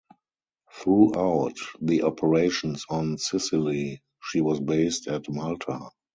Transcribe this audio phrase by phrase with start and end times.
[0.73, 5.91] Throughout the operations on Sicily, she was based at Malta.